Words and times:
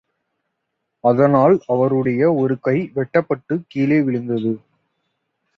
அத்னால், 1.03 1.59
அவருடைய 1.67 2.33
ஒரு 2.33 2.59
கை 2.59 2.91
வெட்டப்பட்டுக் 2.95 3.65
கீழே 3.67 4.01
விழுந்தது. 4.01 4.59